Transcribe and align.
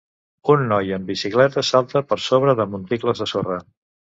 Un 0.53 0.63
noi 0.71 0.87
en 0.95 1.03
bicicleta 1.09 1.65
salta 1.69 2.03
per 2.13 2.19
sobre 2.29 2.59
de 2.61 2.69
monticles 2.73 3.25
de 3.25 3.29
sorra. 3.35 3.63